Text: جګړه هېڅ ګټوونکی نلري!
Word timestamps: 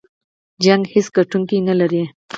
جګړه 0.63 0.87
هېڅ 0.93 1.07
ګټوونکی 1.15 1.57
نلري! 1.67 2.03